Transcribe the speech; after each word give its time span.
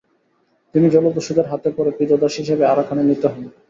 তিনি 0.75 0.87
জলদস্যুদের 0.89 1.49
হাতে 1.51 1.69
পরে 1.77 1.89
ক্রীতদাস 1.91 2.33
হিসাবে 2.41 2.63
আরাকানে 2.67 3.03
নীত 3.03 3.23
হন। 3.33 3.43